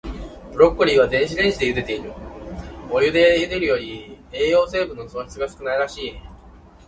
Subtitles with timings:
[0.51, 2.11] ブロッコリーは、電子レンジでゆでている。
[2.89, 6.13] お湯でゆでるより、栄養成分の損失が少ないらしい。